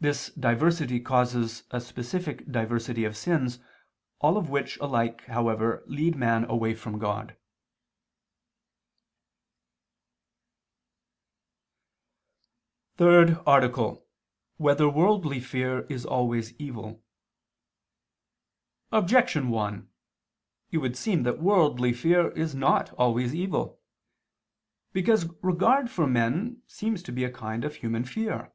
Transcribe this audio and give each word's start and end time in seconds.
This 0.00 0.28
diversity 0.30 0.98
causes 0.98 1.62
a 1.70 1.80
specific 1.80 2.50
diversity 2.50 3.04
of 3.04 3.16
sins, 3.16 3.60
all 4.18 4.36
of 4.36 4.50
which 4.50 4.76
alike 4.78 5.24
however 5.26 5.84
lead 5.86 6.16
man 6.16 6.44
away 6.50 6.74
from 6.74 6.98
God._______________________ 6.98 7.36
THIRD 12.96 13.38
ARTICLE 13.46 13.84
[II 13.84 13.88
II, 13.88 13.96
Q. 13.98 14.02
19, 14.02 14.02
Art. 14.02 14.56
3] 14.56 14.64
Whether 14.64 14.88
Worldly 14.88 15.38
Fear 15.38 15.80
Is 15.82 16.04
Always 16.04 16.54
Evil? 16.58 17.04
Objection 18.90 19.48
1: 19.50 19.88
It 20.72 20.78
would 20.78 20.96
seem 20.96 21.22
that 21.22 21.38
worldly 21.40 21.92
fear 21.92 22.32
is 22.32 22.52
not 22.56 22.92
always 22.94 23.32
evil. 23.32 23.80
Because 24.92 25.30
regard 25.40 25.88
for 25.88 26.08
men 26.08 26.60
seems 26.66 27.00
to 27.04 27.12
be 27.12 27.22
a 27.22 27.30
kind 27.30 27.64
of 27.64 27.76
human 27.76 28.02
fear. 28.04 28.52